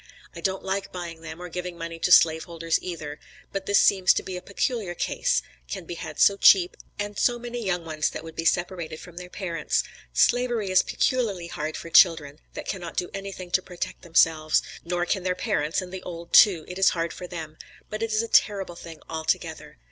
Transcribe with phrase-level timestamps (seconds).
[0.35, 3.19] I don't like buying them, or giving money to slave holders either;
[3.53, 7.37] but this seems to be a peculiar case, can be had so cheap, and so
[7.37, 11.91] many young ones that would be separated from their parents; slavery is peculiarly hard for
[11.91, 16.33] children, that cannot do anything to protect themselves, nor can their parents, and the old
[16.33, 17.55] too, it is hard for them;
[17.91, 19.77] but it is a terrible thing altogether.